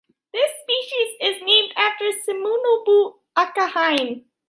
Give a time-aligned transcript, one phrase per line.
[0.33, 4.23] This species is named after Suminobu Akahane.